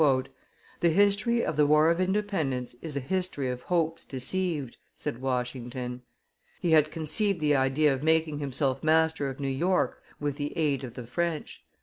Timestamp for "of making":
7.93-8.39